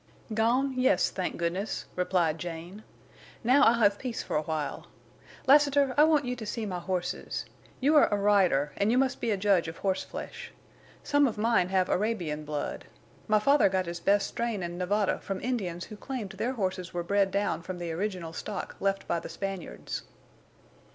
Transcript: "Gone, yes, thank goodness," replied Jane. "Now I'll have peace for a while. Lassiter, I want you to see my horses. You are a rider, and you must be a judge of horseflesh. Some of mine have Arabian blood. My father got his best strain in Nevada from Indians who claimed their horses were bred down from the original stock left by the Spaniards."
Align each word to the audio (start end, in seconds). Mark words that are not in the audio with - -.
"Gone, 0.33 0.73
yes, 0.75 1.11
thank 1.11 1.37
goodness," 1.37 1.85
replied 1.95 2.39
Jane. 2.39 2.83
"Now 3.43 3.61
I'll 3.61 3.75
have 3.75 3.99
peace 3.99 4.23
for 4.23 4.35
a 4.35 4.41
while. 4.41 4.87
Lassiter, 5.45 5.93
I 5.95 6.05
want 6.05 6.25
you 6.25 6.35
to 6.37 6.43
see 6.47 6.65
my 6.65 6.79
horses. 6.79 7.45
You 7.79 7.95
are 7.97 8.11
a 8.11 8.17
rider, 8.17 8.71
and 8.77 8.89
you 8.89 8.97
must 8.97 9.21
be 9.21 9.29
a 9.29 9.37
judge 9.37 9.67
of 9.67 9.77
horseflesh. 9.77 10.51
Some 11.03 11.27
of 11.27 11.37
mine 11.37 11.69
have 11.69 11.87
Arabian 11.87 12.45
blood. 12.45 12.85
My 13.27 13.37
father 13.37 13.69
got 13.69 13.85
his 13.85 13.99
best 13.99 14.25
strain 14.25 14.63
in 14.63 14.75
Nevada 14.75 15.19
from 15.19 15.39
Indians 15.39 15.85
who 15.85 15.95
claimed 15.97 16.31
their 16.31 16.53
horses 16.53 16.95
were 16.95 17.03
bred 17.03 17.29
down 17.29 17.61
from 17.61 17.77
the 17.77 17.91
original 17.91 18.33
stock 18.33 18.75
left 18.79 19.07
by 19.07 19.19
the 19.19 19.29
Spaniards." 19.29 20.05